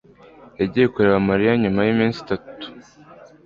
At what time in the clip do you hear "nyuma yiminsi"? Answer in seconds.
1.61-2.17